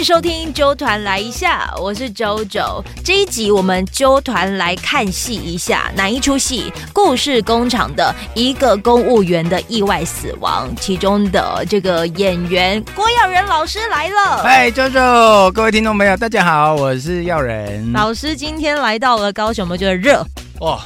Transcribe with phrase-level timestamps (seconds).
[0.00, 2.82] 迎收听周团来一下，我是周周。
[3.04, 6.72] 这一集我们周团来看戏一下，哪一出戏？
[6.90, 14.42] 故事工厂的一个公务员的意外死亡，其中的这个演员郭耀仁老师来了。
[14.42, 18.34] 嗨，周周，各位听众朋友，大家好，我是耀仁老师。
[18.34, 20.24] 今天来到了高雄，我们觉得热
[20.60, 20.80] 哇。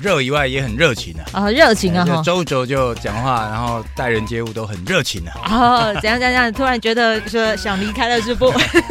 [0.00, 1.22] 热以外也很热情啊！
[1.32, 2.04] 啊，热情啊！
[2.04, 5.34] 哈，周周就讲话，然后待人接物都很热情啊！
[5.50, 6.50] 哦， 怎样怎样？
[6.52, 8.50] 突然觉得说想离开了是不？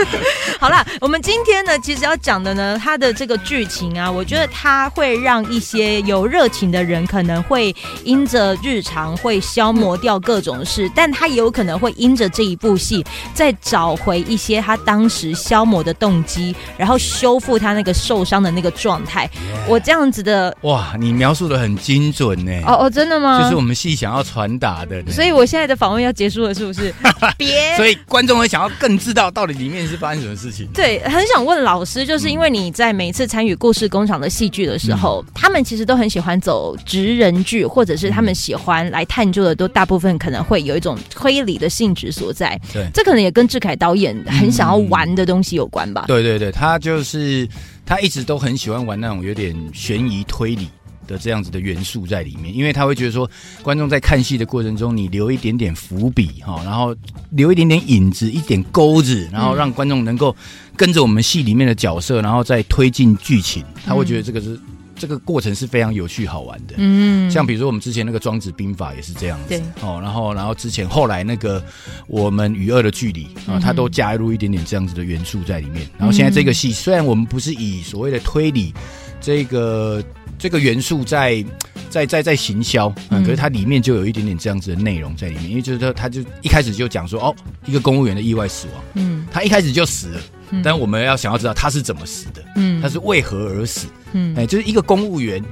[0.60, 13.04] 好了，我们今天呢，其实要讲的呢，它的这个剧情啊，我觉得它会让一些有热情的人可能会因着日常会消磨掉各种事，但他也有可能会因着这一部戏
[13.34, 19.30] 再找回一些他当时消磨的动机，然后修复他那个受伤的那个状态。
[19.68, 20.94] 我这样子的哇！
[21.00, 22.52] 你描述的很精准呢。
[22.66, 23.42] 哦哦，真的吗？
[23.42, 25.04] 就是我们戏想要传达的。
[25.10, 26.94] 所以我现在的访问要结束了，是不是？
[27.38, 27.76] 别。
[27.78, 30.68] 所以观众会想要更知道到底里面是发生什么事情。
[30.74, 42.60] 对，很想问老师，就是因为你在每次参与故事工厂的戏剧的时候，他们其实都很喜欢走职人剧，或者是他们喜欢来探究的，都大部分可能会有一种推理的性质所在。
[42.74, 46.06] 对，这可能也跟志凯导演很想要玩的东西有关吧。
[46.08, 47.48] 对对对，他就是
[47.86, 50.68] 他一直都很喜欢玩那种有点悬疑推理。
[51.10, 53.30] 的这样子的元素在里面，因为他会觉得说，
[53.64, 56.96] 观众在看戏的过程中，你留一点点伏笔哈，然后
[57.32, 60.36] 留一点点影子、一点钩子，然后让观众能够
[60.78, 63.66] 跟着我们戏里面的角色，然后再推进剧情。
[63.84, 64.60] 他会觉得这个是
[64.96, 66.76] 这个过程是非常有趣好玩的。
[66.78, 71.64] 嗯，像比如说我们之前那个《庄子兵法》也是这样子哦，然后然后之前后来那个
[72.08, 75.90] 我们与恶的距离啊，他都加入一点点这样子的元素在里面。
[75.98, 78.74] 然后现在这个戏虽然我们不是以所谓的推理
[79.20, 80.04] 这个。
[80.42, 81.44] 这个元素在
[81.90, 87.36] 在在在行销嗯，可是它里面就有一点点这样子的内容在里面，因为就是说，他就一开始就讲说，哦，
[87.66, 90.22] 一个公务员的意外死亡，嗯，他一开始就死了，
[90.64, 95.44] 但我们要想要知道他是怎么死的，嗯，他是为何而死，嗯，哎，就是一个公务员，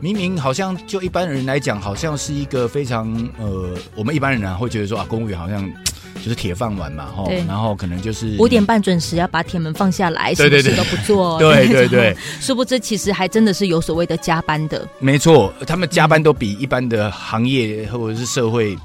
[0.00, 5.68] 明明好像就一般人来讲，好像是一个非常呃，我们一般人啊会觉得说啊，公务员好像。
[6.16, 18.76] 就是铁饭碗嘛，哈，然后可能就是五点半准时要把铁门放下来，什么事都不做， 对 对对，殊不知其实还真的是有所谓的加班的，没错，他们加班都比一般的行业或者是社会。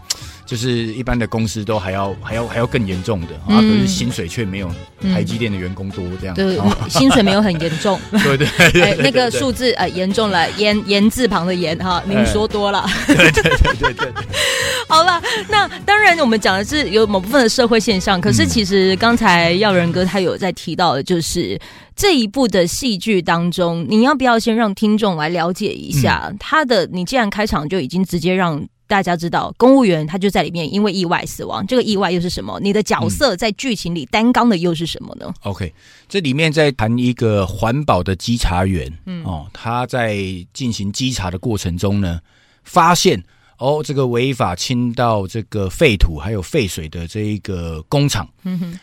[0.53, 4.69] 就是一般的公司都还要还要还要更严重的啊，可是薪水却没有
[5.01, 6.35] 台积电的员工多这样。
[6.35, 7.99] 对，薪水没有很严重。
[8.23, 12.87] 对对，那个数字呃严重了，言言字旁的言哈，您说多了。
[13.07, 14.13] 对对对对对。
[14.87, 15.19] 好了，
[15.49, 21.59] 那当然我们讲的是有某部分的社会现象，可是其实刚才耀仁哥他有在提到的，就是
[21.95, 26.87] 这一部的戏剧当中，你要不要先让听众来了解一下他的？
[26.93, 28.63] 你既然开场就已经直接让。
[28.93, 31.65] 大家知道，公务员他就在里面，因为意外死亡。
[31.65, 32.59] 这个意外又是什么？
[32.59, 35.73] 你的角色在剧情里担纲的又是什么呢？OK，
[36.07, 40.15] 这里面在谈一个环保的稽查员，嗯哦，他在
[40.53, 42.19] 进行稽查的过程中呢，
[42.63, 43.19] 发现
[43.57, 48.79] 哦，这个违法倾倒这个废土还有废水的这一个工厂，嗯哼，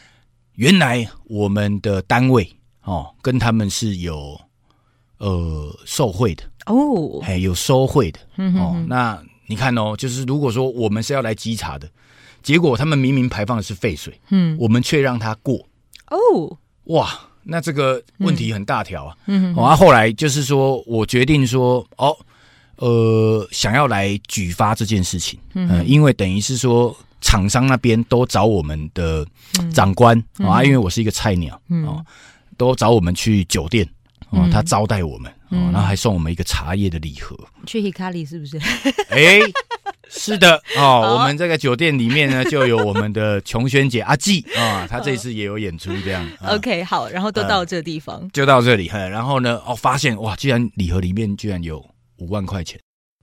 [0.56, 4.36] 原来我们的单位哦，跟他们是有
[5.18, 8.18] 呃受贿的哦，还有收贿的
[8.58, 9.22] 哦，那。
[9.50, 11.90] 你看哦，就是如果说我们是要来稽查的，
[12.40, 15.56] 结果他们明明排放的是废水，嗯，我们却让他过，
[16.08, 17.10] 哦，哇，
[17.42, 22.16] 那这个问题很大条啊，嗯，啊，后来就是说我决定说，哦，
[22.76, 29.26] 呃，想要来举发这件事情，嗯，因为等于是说厂商那边都找我们的
[29.74, 31.98] 长官啊，因为我是一个菜鸟，啊，
[32.56, 33.84] 都找我们去酒店。
[34.30, 37.36] 哦，他招待我们，哦，然后还送我们一个茶叶的礼盒。
[37.66, 38.58] 去 Hikari 是不是？
[39.10, 39.40] 哎，
[40.08, 41.16] 是的哦。
[41.16, 46.24] 我们这个酒店里面呢，就有我们的琼轩姐阿季啊，她这次也有演出这样。
[46.46, 48.86] OK，好，然后都到这地方，就到这里。
[48.86, 51.84] 然后呢，哦，发现哇，居然礼盒里面居然有
[52.18, 52.78] 五万块钱，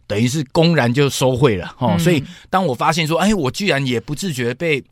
[0.07, 1.97] 等于是公然就收贿了哦。
[1.97, 4.83] 所以当我发现说，哎，我居然也不自觉被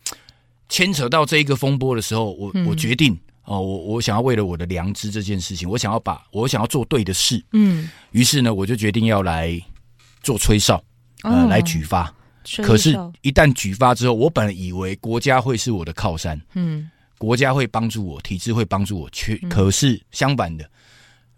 [0.70, 3.18] 牵扯到这一个风波的时候，我我决定。
[3.46, 9.60] 哦，我我想要为了我的良知这件事情，我想要把我想要做对的事，嗯，于是呢，我就决定要来
[10.22, 10.84] 做吹哨，
[11.24, 12.14] 呃，来举发。
[12.64, 20.70] 可是，一旦举发之后，我本来以为国家会是我的靠山，嗯，国家会帮助我，体制会帮助我，却可是相反的，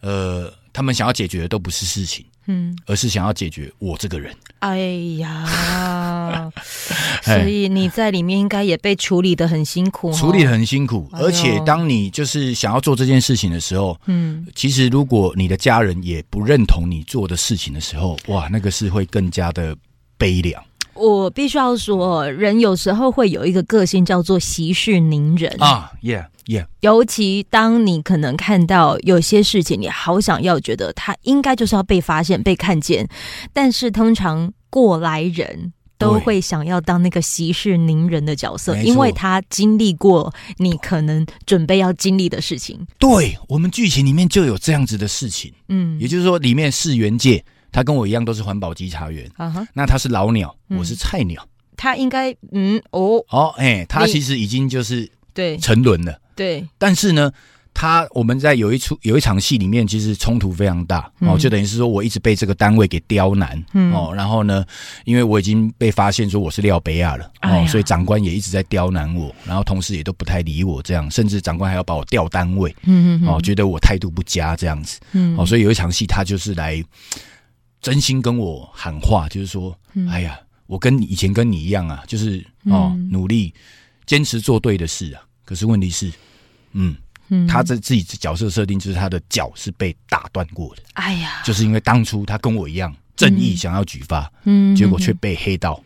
[0.01, 0.54] 呃。
[0.74, 4.35] 他们想要解决的都不是事情，嗯，而是想要解决我这个人。
[4.59, 4.77] 哎
[5.19, 6.51] 呀，
[7.21, 19.75] 所以你在里面应该也被处理的很辛苦哦，处理得很辛苦，哎而且当你就是想要做这件事情的时候，嗯，其实如果你的家人也不认同你做的事情的时候，哇，那个是会更加的
[20.17, 20.63] 悲凉
[20.97, 33.07] 我必须要说，人有时候会有一个个性叫做息事宁人啊！Yeah Yeah，尤其当你可能看到有些事情，你好想要觉得他应该就是要被发现、被看见，
[33.53, 35.73] 但是通常过来人。
[35.99, 42.79] 都对会想要当那个息事宁人的角色，因为他经历过你可能准备要经历的事情。
[42.99, 50.77] 对我们剧情里面就有这样子的事情，嗯，也就是说，里面世元界他跟我一样都是环保稽查员，啊哈，那他是老鸟，嗯。
[50.77, 51.47] 我是菜鸟。
[51.75, 55.57] 他应该嗯哦，哦，哎、他其实已经就是对。
[55.57, 57.31] 沉沦了，对，但是呢，
[57.71, 61.37] 他我们在有一出有一场戏里面，其实冲突非常大哦，嗯。
[61.37, 63.93] 就等于是说我一直被这个单位给刁难、嗯。
[63.93, 64.65] 哦，然后呢，
[65.05, 73.27] 因为我已经被发现说我是廖北亚了哦，所以长官也一直在刁难我，然后同事也都不太理我，这样，甚至长官还要把我调单位嗯嗯。
[73.27, 75.37] 哦，觉得我态度不佳这样子嗯。
[75.37, 76.83] 哦，所以有一场戏他就是来
[77.81, 80.07] 真心跟我喊话，就是说，嗯。
[80.07, 83.09] 哎呀，我跟你以前跟你一样啊，就是哦，嗯。
[83.09, 83.53] 努力
[84.06, 86.12] 坚持做对的事啊，可是问题是，
[86.74, 86.95] 嗯。
[87.29, 87.47] 嗯。
[87.47, 94.75] 他这自己角色设定就是他的脚是被打断过的，哎呀，就是因为当初他跟我一样正义想要举发，嗯。
[94.75, 95.81] 结果却被黑道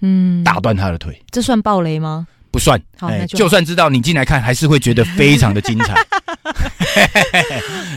[0.00, 0.42] 嗯。
[0.44, 2.26] 打断他的腿，这算暴雷吗？
[2.52, 2.80] 不算。
[2.98, 5.94] 好那就就算知道你进来看，还是会觉得非常的精彩。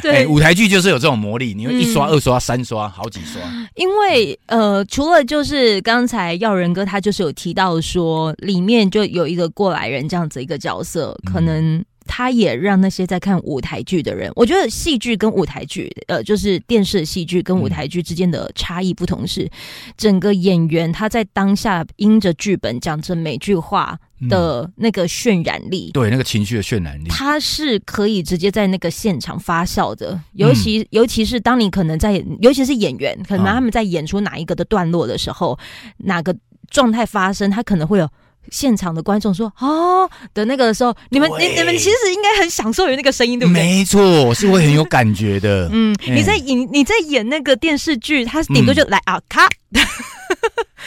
[0.02, 3.42] 对， 哎舞台剧就是有这种魔力，你会一刷、嗯二刷、三刷，好几刷。
[3.76, 19.50] 因为呃，除了就是刚才耀仁哥他就是有提到说，里面就有一个过来人这样子一个角色，嗯可能他也让那些在看舞台剧的人，我觉得戏剧跟舞台剧，呃，就是电视戏剧跟舞台剧之间的差异不同是，
[19.98, 25.92] 整个演员他在当下因着剧本讲着每句话嗯的那个渲染力。
[25.94, 35.58] 对那个情绪的渲染力，它是可以直接在那个现场发酵的，尤其、尤其是当你可能在，尤其是演员，可能啊他们在演出哪一个的段落的时候，
[35.98, 36.36] 哪个
[36.70, 38.08] 状态发生，他可能会有。
[38.52, 43.62] 现场的观众说：“哦”的那个时候，你们你你们其实应该很享受有那个声音，对不对？
[43.62, 45.70] 没错，是会很有感觉的。
[45.72, 49.48] 嗯，哎你在演你在演那个电视剧，他顶多就来、啊咔，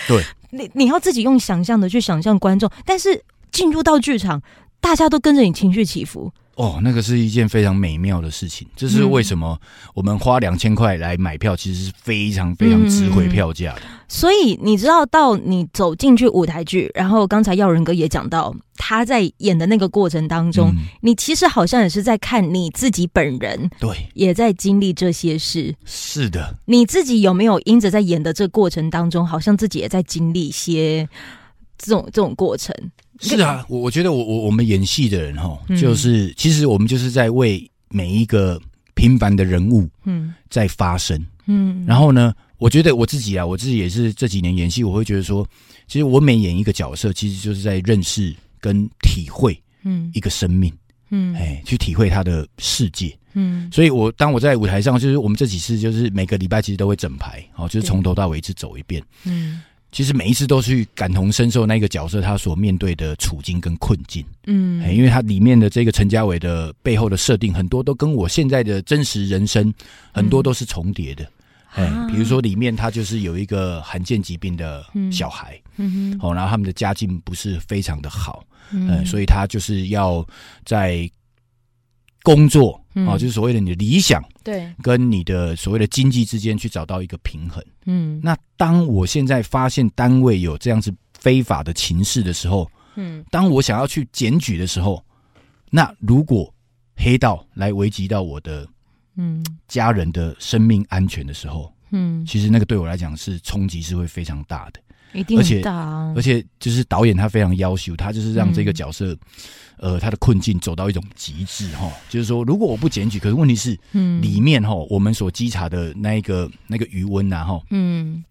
[0.06, 4.40] 对， 你你要自己用想象的去想象观众，但是进入到剧场，
[4.80, 8.66] 大家都跟着你情绪起伏，哦，那个是一件非常美妙的事情。
[8.74, 9.56] 这是为什么
[9.94, 13.82] 我们花两千块来买票，其实是非常非常值回票价的。
[14.08, 25.72] 所以你知道，到你走进去舞台剧，然后刚才耀仁哥也讲到，他在演的那个过程当中，嗯你其实好像也是在看你自己本人对，也在经历这些事。
[25.84, 31.08] 是的，你自己有没有因着在演的这个过程当中，好像自己也在经历一些
[31.78, 32.74] 这种这种过程？
[33.20, 38.60] 是啊，我我觉得我我我们演戏的人哈，嗯就是、其实我们就是在为每一个
[38.94, 41.20] 平凡的人物嗯在发声。
[41.46, 45.46] 嗯，然后呢，我觉得我自己啊，我自己也是这几年演戏，我会觉得说，
[45.86, 50.72] 其实我每演一个角色，其实就是在认识跟体会嗯一个生命，
[51.10, 53.16] 嗯哎，去体会他的世界。
[53.34, 59.02] 嗯所以我当我在舞台上，就是我们这几次就是每个礼拜其实都会整排，哦，就是从头到尾一次走一遍。
[59.24, 64.82] 嗯其实每一次都去感同身受那个角色他所面对的处境跟困境，嗯。
[64.82, 69.72] 哎，因为他里面的这个陈家伟的背后的设定很多都跟我现在的真实人生
[70.12, 71.26] 很多都是重叠的，
[71.72, 72.06] 哎、啊。
[72.10, 76.18] 比如说里面他就是有一个罕见疾病的小孩，嗯。
[76.20, 76.28] 哼。
[76.28, 80.26] 哦，然后他们的家境不是非常的好，嗯，嗯所以他就是要
[80.64, 81.10] 在
[82.22, 83.06] 工作，嗯。
[83.06, 84.72] 哦，就是所谓的你的理想对。
[84.82, 87.62] 跟你的所谓的经济之间去找到一个平衡。
[87.86, 88.20] 嗯。
[88.22, 93.24] 那当我现在发现单位有这样子非法的情势的时候，嗯。
[93.30, 95.02] 当我想要去检举的时候，
[95.70, 96.52] 那如果
[96.96, 98.66] 黑道来危及到我的
[99.16, 99.44] 嗯。
[99.68, 104.80] 家人的生命安全的时候，嗯，其实那个对我来讲是冲击是会非常大的。
[105.12, 106.12] 一定而且很大啊。
[106.16, 109.16] 而且就是导演他非常要求，他就是让这个角色，
[109.78, 111.90] 呃，他的困境走到一种极致哈。
[112.08, 114.20] 就是说，如果我不检举，可是问题是嗯。
[114.20, 118.24] 里面哈，我们所稽查的那一个那个余温呐哈，嗯。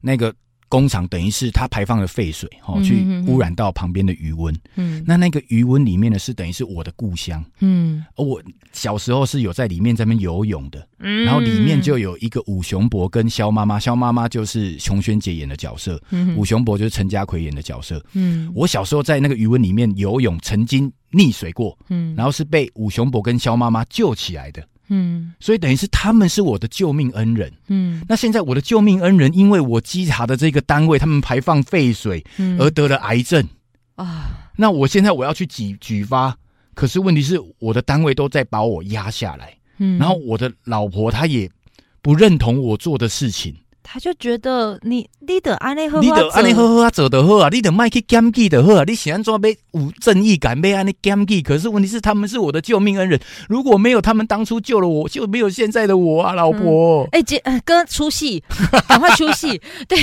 [0.00, 0.34] 那个
[0.70, 4.56] 工厂等于是它排放的废水哈，嗯去污染到旁边的余温。
[4.76, 7.44] 嗯那那个余温里面呢，是等于是我的故乡。
[7.58, 8.40] 嗯而我
[8.72, 18.02] 小时候是有在里面在那边游泳的，嗯然后里面就有一个武雄伯跟肖妈妈，肖妈妈就是熊轩姐演的角色，嗯武雄伯就是陈家奎演的角色。
[18.14, 24.64] 嗯我小时候在那个余温里面游泳，曾经溺水过，嗯然后是被武雄伯跟肖妈妈救起来的。
[24.90, 25.32] 嗯。
[25.40, 27.50] 所以等于是他们是我的救命恩人。
[27.68, 28.04] 嗯。
[28.06, 32.60] 那现在我的救命恩人，因为我稽查的这个单位，他们排放废水嗯。
[32.60, 33.42] 而得了癌症，
[33.94, 36.36] 啊，那我现在我要去举举发，
[36.74, 39.98] 可是问题是我的单位都在把我压下来，嗯。
[39.98, 41.50] 然后我的老婆她也
[42.02, 49.40] 不认同我做的事情，他就觉得你你得安内喝，你得安尼好好啊，做得好啊，你得卖去检举的好啊，你想安怎要
[49.72, 51.42] 有正义感，要安尼检举？
[51.42, 53.18] 可是问题是他们是我的救命恩人，
[53.48, 57.06] 如果没有他们当初救了我，就没有现在的我啊，老婆。
[57.12, 58.42] 哎，姐，呃哥出戏，
[58.88, 59.60] 赶快出戏。
[59.88, 59.98] 对，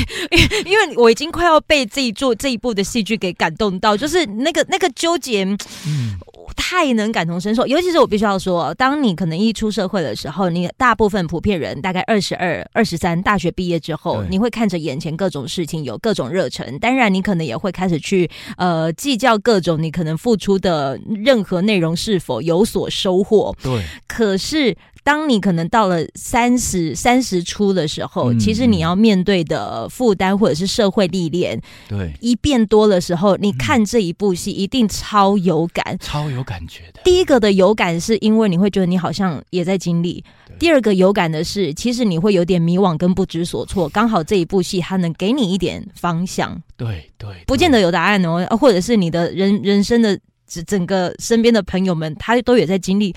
[0.66, 6.18] 因 因为我已经快要被这一做这一部的戏剧给感动到，就是那个那个纠结，嗯，
[6.56, 7.66] 太能感同身受。
[7.68, 16.78] 尤其是我必须要说，当你可能一出社会的时候，你大部分普遍人大概二十二、二十三，大学毕业之后，你会看着眼前各种事情，有各种热忱。
[16.80, 23.56] 当然，你可能也会开始去呃计较各种你可能付出的任何内容是否有所收获。
[23.62, 24.76] 对，可是，
[25.08, 35.98] 当你可能到了三十三十出的时候，嗯其实你要面对的负担或者是社会历练对，一变多的时候，你看这一部戏一定超有感。
[36.02, 37.00] 超有感觉的。
[37.06, 40.22] 第一个的有感是因为你会觉得你好像也在经历；
[40.60, 43.88] 第二个有感的是，其实你会有点迷惘跟不知所措。
[43.88, 53.16] 刚好这一部戏它能给你一点方向，对对，不见得有答案哦，或者是你的人人生的整整个身边的朋友们，他都有在经历，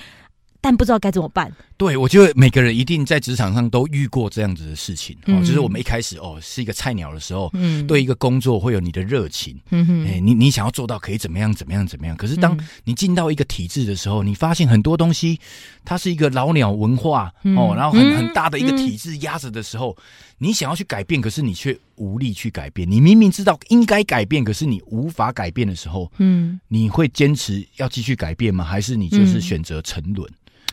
[0.60, 1.52] 但不知道该怎么办。
[1.80, 12.68] 对，我觉得每个人一定在职场上都遇过这样子的事情哦，嗯就是我们一开始哦是一个菜鸟的时候，嗯，对一个工作会有你的热情，嗯哼，哎、你你想要做到可以怎么样怎么样怎么样，可是当嗯。
[12.84, 15.40] 你进到一个体制的时候，你发现很多东西
[15.82, 19.96] 它是一个老鸟文化、嗯哦，然后很嗯很大的一个体制压着的时候，
[20.36, 22.86] 你想要去改变，可是你却无力去改变。
[22.90, 26.60] 你明明知道应该改变，可是你无法改变的时候，嗯。
[26.68, 28.62] 你会坚持要继续改变吗？
[28.64, 29.40] 还是你就是嗯。
[29.40, 30.30] 选择沉沦？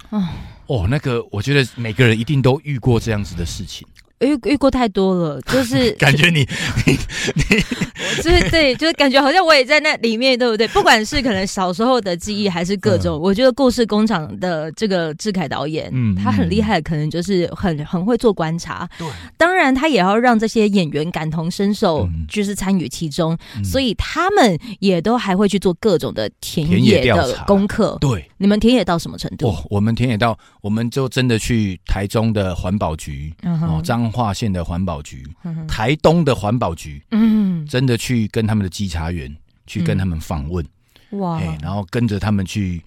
[0.10, 0.28] 哦，
[0.68, 3.88] 哦，那个我觉得每个人一定都遇过这样子的事情，
[4.20, 6.44] 遇遇过太多了，就是 感觉你
[8.24, 10.68] 就是对，就是感觉好像我也在那里面，对不对？
[10.70, 18.90] 不管是可能小时候的记忆，还是各种，我觉得故事工厂的这个志凯导演，嗯他很厉害，可能就是很很会做观察。
[18.98, 19.08] 对，
[19.38, 27.98] 当然他也要让这些演员感同身受，嗯就是参与其中，嗯所以他们也都还会去做各种的田田野野的功课。
[28.02, 29.50] 对你们田野到什么程度？
[29.50, 33.34] 哦，我们田野到，我们就真的去台中的环保局。
[33.44, 39.36] 哦，彰化县的环保局、嗯台东的环保局，嗯，真的去跟他们的稽查员
[39.66, 40.66] 去跟他们访问，
[41.12, 42.82] 哇，哎、然后跟着他们去，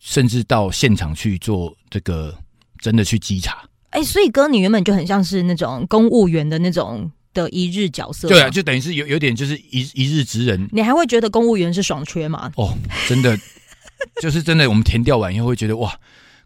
[0.00, 2.36] 甚至到现场去做这个
[2.80, 3.62] 真的去稽查。
[3.90, 10.68] 哎、所以哥，你原本就很像是那种公务员的那种的一日角色，对啊，，就等于是有有点就是一一日职人。
[10.72, 12.50] 你还会觉得公务员是爽缺吗？
[12.56, 12.76] 哦，
[13.08, 13.38] 真的。
[14.22, 15.92] 就是真的，我们填掉完以后会觉得哇，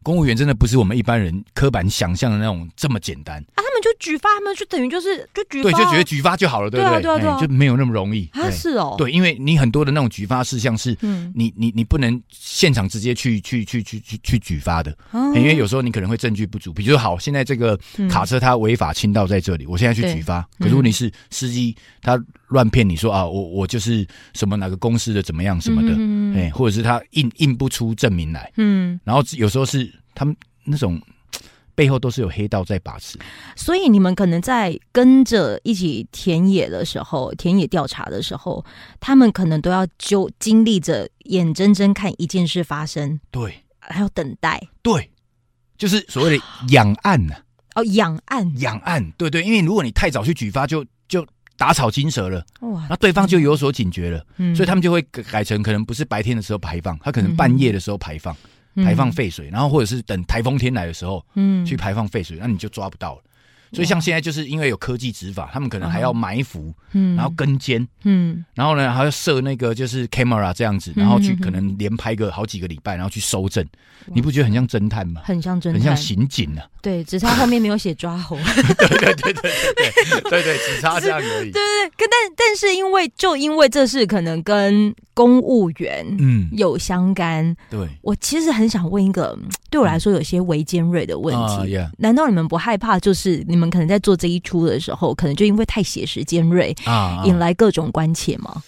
[0.03, 3.45] 公务员真的不是我们一般人刻板想象的那种这么简单。
[3.55, 7.03] 啊，他们就举发，他们就等于就是就举发对，啊，就觉得举发就好了，对不对？
[7.03, 7.19] 对啊对？
[7.19, 7.37] 啊对啊。
[7.37, 8.29] 哎就没有那么容易。
[8.33, 16.73] 啊是哦，，对，因为你很多的那种举发事项是嗯，你你你不能现场直接去去去去去去举发的，哦因为有时候你可能会证据不足。
[16.73, 18.09] 比如说，好，现在这个嗯。
[18.09, 31.01] 卡车它违法倾倒在这里，我现在去对举发，嗯可是问题是司机他乱骗你说啊，我我就是什么哪个公司的怎么样什么的，嗯哎，或者是他印印不出证明来，嗯，然后有时候是他们那种
[31.75, 33.19] 背后都是有黑道在把持。
[33.57, 38.65] 所以你们可能在跟着一起田野的时候，田野调查的时候，
[39.01, 43.55] 他们可能都要就经历着眼睁睁看一件事发生，对。
[43.85, 44.63] 还要等待。
[44.81, 45.11] 对，
[45.77, 47.35] 就是所谓的养案呐、
[47.75, 48.61] 哦，养案。
[48.61, 51.27] 养案，对对，因为如果你太早去举发，就就
[51.57, 54.55] 打草惊蛇了，哇那对方就有所警觉了，嗯。
[54.55, 58.35] 所以他们就会改改成可能不是白天的时候排放，他可能半夜的时候排放，
[58.77, 63.23] 排放，废水，然后或者是等台风天来的时候嗯去排放废水，那你就抓不到了。
[63.73, 73.67] 所以像现在就是因为有科技执法，他们可能还要埋伏，嗯然后跟监，嗯然后呢还要设那个就是 camera 这样子，然后去可能连拍个好几个礼拜，然后去收证。
[74.07, 75.21] 你不觉得很像侦探吗？
[75.25, 76.67] 很像侦探，很像刑警啊！
[76.83, 78.37] 对，只差后面没有写抓猴。
[78.77, 81.53] 对对对对对对对，只差这样而已。
[81.53, 87.87] 对对，可但但是因为就因为这是可能跟公务员嗯，有相干，对。
[88.03, 91.79] 我其实很想问一个嗯对我来说有些微尖锐的问啊题。
[91.99, 92.99] 难道你们不害怕？
[92.99, 98.63] 就是你们可能在做这一出的时候，可能就因为太写实尖锐，啊，引来各种关切吗？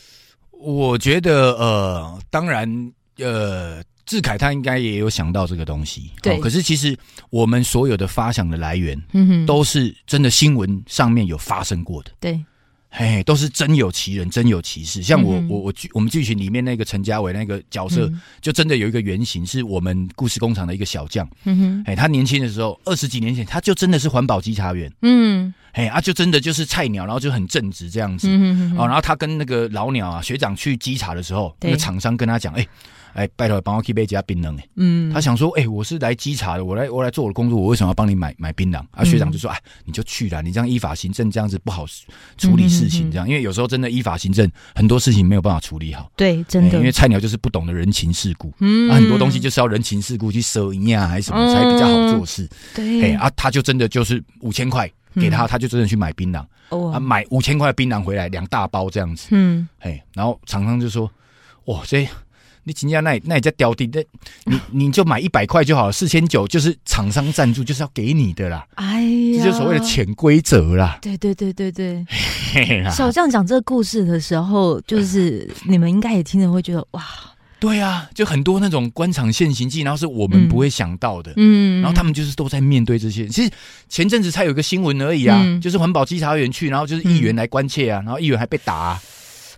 [0.50, 6.36] 我觉得呃，当然呃，志凯他应该也有想到这个东西，对。
[6.36, 6.96] 哦可是其实
[7.30, 12.42] 我们所有的发想的来源嗯哼，都是真的新闻上面有发生过的，对，
[12.96, 15.02] 嘿，都是真有其人，真有其事。
[15.02, 21.28] 像我嗯我我剧我们剧情里面那个陈家伟那个角色，嗯就真的有一个原型，是我们故事工厂的一个小将。
[21.42, 24.88] 嗯哼，哎，他年轻的时候，二十几年前，他就真的是环保稽查员。
[25.02, 28.28] 嗯哎啊，就真的就是菜鸟，然后就很正直这样子。
[28.30, 32.64] 嗯哼哦，然后他跟那个老鸟啊学长去稽查的时候，那个厂商跟他讲，哎、
[33.14, 34.68] 哎，拜托帮我去买一家槟榔哎。
[34.76, 38.78] 嗯，他想说，哎、我是来稽查的，我来我来做我的工作，我为什么要帮你买买槟榔？
[38.78, 39.06] 啊，嗯。
[39.06, 41.86] 学长就说，哎、你就去啦，你这样依法行政这样子不好
[42.36, 48.52] 处理事嗯情，这样，因为有时候真的依法行政很多事情没有办法处理好，对，真的，哎因为菜鸟就是不懂得人情世故。
[48.58, 48.90] 嗯。
[48.90, 52.48] 啊，很多东西就是要人情世故去收银啊，还是什么才比较好做事。
[52.72, 56.38] 哎、对啊，他就真的就是五千块给他，他就真的去买槟榔。
[56.38, 59.68] 啊，哦，买五千块的槟榔回来，两大包这样子，嗯。
[59.78, 61.08] 哎，然后厂商就说
[61.66, 62.06] ：“哇，这
[62.64, 64.02] 你请假那那你在雕地，那
[64.44, 69.44] 你你就买一百块就好了，四千九就是厂商赞助，就是要给你的啦，哎呀。
[69.44, 70.98] 这，就是所谓的潜规则啦。
[71.02, 72.04] 对对对对对，
[72.90, 77.04] 小将讲这个故事的时候，就是 你们应该也听着会觉得哇，
[77.60, 80.48] 对啊，就很多那种官场现行记，然后是我们嗯。
[80.48, 81.32] 不会想到的。
[81.36, 83.50] 嗯，然后他们就是都在面对这些，其实
[83.88, 85.60] 前阵子才有一个新闻而已啊，嗯。
[85.60, 89.02] 就是环保稽查员去，然后就是议员来关切啊，然后议员还被打、啊，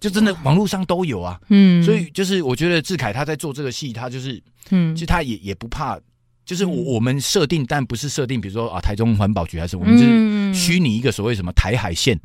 [0.00, 1.40] 就真的网络上都有啊。
[1.48, 4.94] 嗯，所以就是我觉得志凯他在做这个戏，他就是嗯。
[4.94, 5.98] 其实他也也不怕，
[6.44, 6.84] 就是我嗯。
[6.84, 12.18] 我们设定，但不是设定，比如说啊台中环保局还是我们就是嗯虚拟一个所谓什么台海县、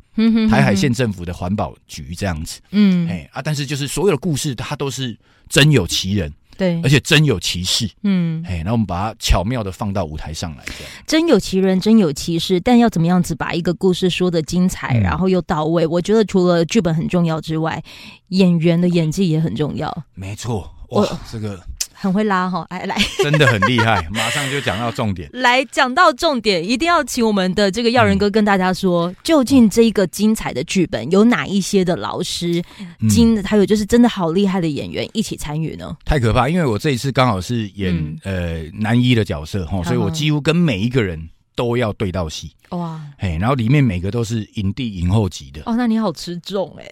[0.50, 6.80] 台海县政府的环保局这样子，嗯，哎啊，但是就是所有的故事它都是真有其人，对。
[6.82, 10.64] 而，且真有其事，嗯，哎，那我们把它巧妙的放到舞台上来，
[11.06, 15.00] 真有其人，真有其事，但要怎么样子把一个故事说的精彩，嗯。
[15.00, 15.86] 然后又到位？
[15.86, 17.82] 我觉得除了剧本很重要之外，
[18.28, 21.60] 演员的演技也很重要，没错，我哇，这个
[22.02, 22.66] 很会拉哈。
[22.70, 22.96] 来来。
[23.22, 25.30] 真的很厉害， 马上就讲到重点。
[25.32, 32.62] 来，讲到重点，一定要请我们的这个耀仁哥跟大家说，究竟这一个精彩的剧本有哪一些的老师、
[33.00, 33.08] 嗯。
[33.08, 35.96] 精的，还有就是真的好厉害的演员一起参与呢？
[36.04, 38.18] 太可怕，因为我这一次刚好是演、嗯。
[38.24, 46.84] 呃男一的角色哈，所以我几乎跟每一个人都要对到戏，哇，嘿，然后里面每个都是影帝影后级的，哦，那你好吃重哎、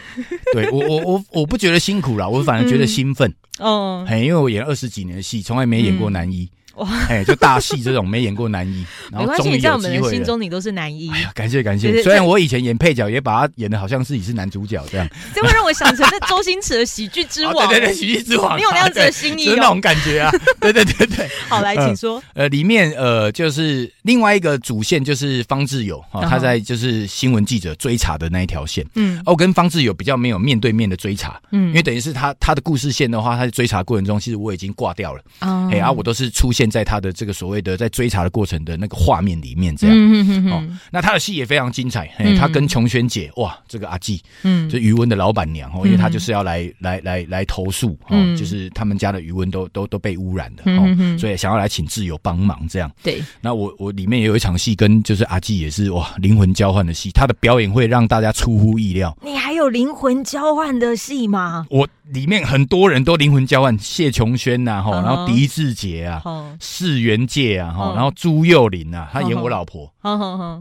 [0.54, 10.08] 对我我我我不觉得辛苦啦，我反而觉得兴奋，哦，嘿，因为我演二十几年的戏，从来没演过男一，嗯哇哎，就大戏这种没演过男一，然没关系，后终于你在我们的。
[10.08, 12.02] 心中你都是男一哎，呀，感谢感谢！
[12.02, 15.06] 虽然我以前演配角，也把他演的好像自己是男主角这样。
[15.34, 17.54] 这会让我想成那周星驰的喜剧之王。
[17.54, 20.30] 哦对对对，喜剧之王，你有那样子的心意就是那哦种感觉啊。
[20.60, 22.22] 对对对对，好，来，请说。
[22.34, 28.86] 呃，里面呃就是另外一个主线就是方志友他在就是新闻记者追查的那一条线。
[28.94, 39.96] 嗯哦，跟方志友比较没有面对面的追查，嗯因为等于是他他的故事线的话，他在追查过程中，其实我已经挂掉了，啊哎、啊，我都是出现在他的这个所谓的在追查的过程的那个画面里面这样。
[39.96, 42.06] 嗯嗯嗯哦嗯那他的戏也非常精彩，
[42.38, 44.68] 他跟琼轩姐哇，这个阿纪嗯。
[44.68, 48.36] 就余温的老板娘哦，因为他就是要来来来来投诉哦，嗯。
[48.36, 52.90] 就是他们家的余温都都都被污染的哦所以想要来请挚友帮忙这样。
[53.02, 59.16] 对，那我我里面也有一场戏跟就是阿纪也是哇灵魂交换的戏，他的表演会让大家出乎意料。
[59.58, 61.66] 有灵魂交换的戏吗？
[61.68, 67.94] 我里面很多人都灵魂交换，谢琼轩呐哈，然后狄志杰啊，好，世元界啊哈，嗯。
[67.96, 69.92] 然后朱佑林啊，他演我老婆。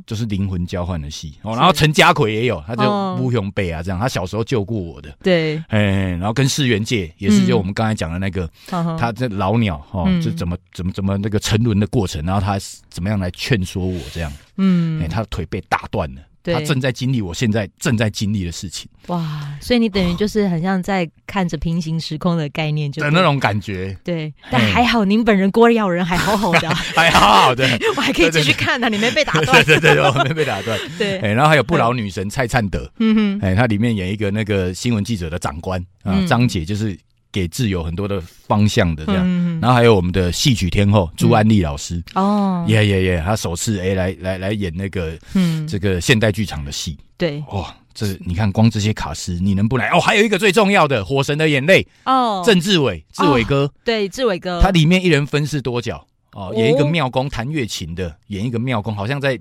[0.06, 3.18] 就是灵魂交换的戏哦，然后陈家奎也有，他就哦。
[3.22, 7.48] 乌雄贝啊这样，他小时候救过我的，对，哎，然后跟世元界也是嗯。
[7.48, 12.58] 就我们刚才讲的那个，他这老鸟哈，就，怎么怎么怎么那个沉沦的过程，然后他
[12.90, 15.02] 怎么样来劝说我这样，嗯。
[15.02, 18.90] 哎，他的腿被打断了，对他正在经历我现在正在经历的事情。
[19.08, 26.68] 哇，所以你等于就是很像在看着平行时空的概念，就的那种感觉，对，但还好您本人郭耀人还好好的。
[26.68, 36.98] 啊， 还好好的， 我还可以继续看呢，你没被打断，对对对，我没被打断， 对，哎，然后还有不老女神蔡灿德，嗯哼，哎，他里面演一个那个新闻记者的长官啊嗯，张姐就是
[37.32, 39.24] 给自由很多的方向的这样。
[39.26, 49.88] 嗯然后还有我们的戏曲天后朱安丽老师，哦，耶耶耶，她首次哎来来来演那个嗯，这个现代剧场的戏，对，哇，这你看光这些卡司，你能不来？
[49.90, 55.98] 哦，还有一个最重要的《火神的眼泪》，哦，郑志伟，志伟哥，对，志伟哥，他里面一人分饰多角。
[56.34, 56.54] 哦，哦。
[56.56, 59.40] 演一个庙公弹乐琴的，演一个庙公，好像在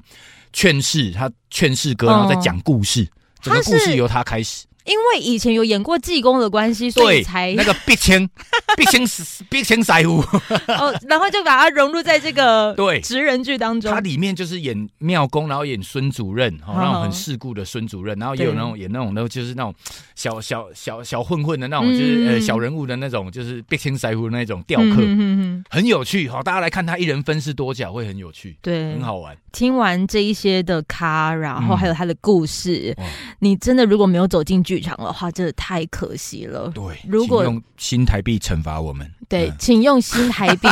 [0.54, 2.10] 劝世，他劝世歌，哦。
[2.12, 3.06] 然后在讲故事，
[3.42, 8.28] 整个故事由他开始因为以前有演过济公的关系，所以才，那个碧青，
[8.76, 9.06] 碧青
[9.50, 10.20] 碧青师傅，
[10.72, 13.00] 哦，然后就把它融入在这个 对。
[13.00, 13.92] 职人剧当中。
[13.92, 14.00] 它。
[14.06, 19.74] 里面就是演庙公，然后演孙主任，哦，那种很世故的孙主任，然后也有那种演那种那就是那种
[20.14, 25.02] 小小小小混混的那种，嗯就是呃小人物的那种，就是碧青师傅那种雕刻，
[25.68, 26.28] 很有趣。
[26.28, 29.36] 好，大家来看他一人分饰多角，会很有趣，对，很好玩。
[29.50, 31.76] 听完这一些的咖，然后嗯。
[31.76, 33.04] 还有他的故事，哇。
[33.40, 36.70] 你真的如果没有走进剧场的话，真的太可惜了。
[36.74, 40.68] 对，如果用新台币惩罚我们，对，嗯请用新台币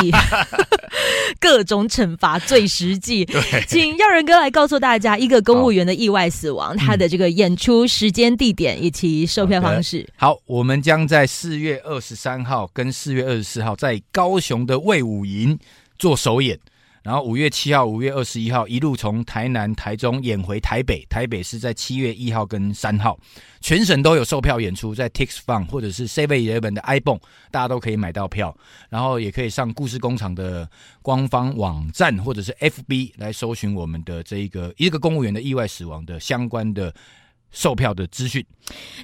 [1.39, 3.25] 各种惩罚最实际。
[3.25, 10.07] 对，请耀仁哥来告诉大家，一个公务员的意外死亡，他的这个演出时间、地点以及售票方式。
[10.15, 15.57] 好，我们将在四月二十三号跟四月二十四号在高雄的魏武营
[15.97, 16.59] 做首演，
[17.05, 23.15] 然后五月七号、五月二十一号一路从台南、台中演回台北，台北是在七月一号跟三号，
[23.61, 27.19] 全省都有售票演出，在 Tix Fun 或者是 Seven Eleven 的 iPhone，
[27.51, 28.57] 大家都可以买到票，
[28.89, 30.67] 然后也可以上故事工厂的
[31.03, 36.91] 官方网站或者是 FB 来搜寻我们的这一个一个公务员的意外死亡的相关的
[37.55, 38.45] 售票的资讯。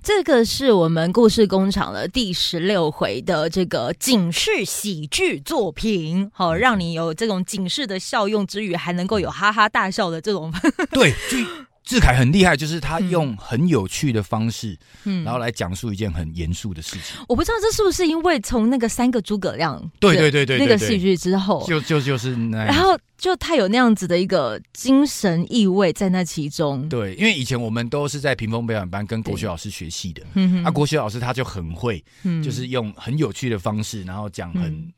[0.03, 10.51] 这个是我们故事工厂的第十六回的这个警示喜剧作品，好、让你有这种警示的效用之余，还能够有哈哈大笑的这种，
[10.91, 11.37] 对，就
[11.83, 17.17] 志凯很厉害，就是他嗯用很有趣的方式，嗯然后来讲述一件很严肃的事情。
[17.27, 26.87] 我不知道这是不是因为从那个三个诸葛亮对的对对对那个戏剧之后，就就就是那样，然后就他有那样子的一个精神意味在那其中。
[26.87, 34.91] 对，因为以前我们都是在屏风表演班跟国学老师学戏的，嗯哼啊，国学老师他就很会，嗯就是用很有趣的方式，然后讲很、嗯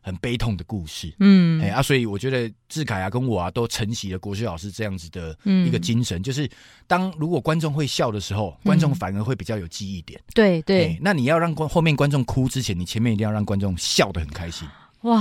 [0.00, 1.14] 很悲痛的故事。
[1.20, 6.48] 嗯哎、啊，所以我觉得志凯啊跟我啊都承袭了国学老师这样子的嗯一个精神，就是
[6.86, 10.20] 当如果观众会笑的时候，观众反而会比较有记忆点。
[10.34, 14.68] 对对哎，那你要让观后面观众哭之前，你前面一定要让观众笑得很开心。
[15.02, 15.18] 哇，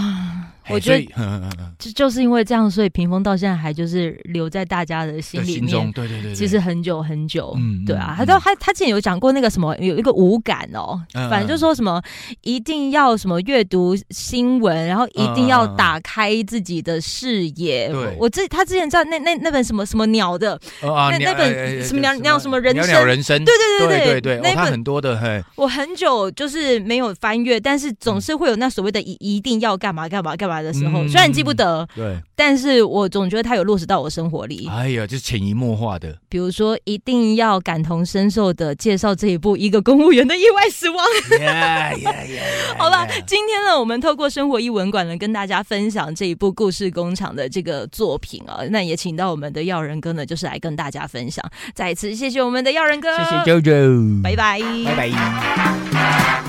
[0.59, 1.06] 哎我觉得
[1.78, 5.92] 就就是因为这样，所以屏风到现在还就是留在大家的心里面。
[5.92, 8.18] 对对对对，其实很久很久，嗯对啊，嗯。
[8.18, 12.02] 他都他他之前有讲过那个什么有一个五感哦，嗯反正就说什么
[12.42, 17.88] 一定要什么阅读新闻，然后一定要打开自己的视野。
[17.88, 17.96] 对。
[17.96, 22.88] 我我之他之前在那那那本什么什么鸟的，那那本什么鸟鸟什么人生？
[22.88, 34.70] 鸟人生，对对对对对哦，他那本很多的嘿，我很久就是没有翻阅，但是总是会有那所谓的一一定要干嘛干嘛干嘛的时候，嗯虽然记不得，对，但是我总觉得它有落实到我生活里。
[34.72, 40.98] 哎呀，就是潜移默化的，比如说，一定要感同身受的介绍这一部一个公务员的意外死亡。
[41.40, 42.44] 呀呀呀！
[42.78, 51.44] 好了，今天呢，我们透过生活一文馆呢，跟大家分享这一部故事工厂的这个作品啊，那也请到我们的耀仁哥呢，就是来跟大家分享。
[51.74, 56.49] 再一次谢谢我们的耀仁哥，谢谢 JoJo，拜拜，拜拜。